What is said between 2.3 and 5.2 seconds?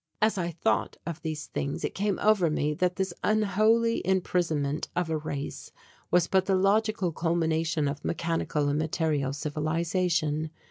me that this unholy imprisonment of a